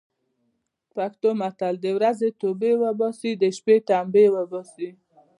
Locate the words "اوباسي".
2.89-3.31, 4.41-4.89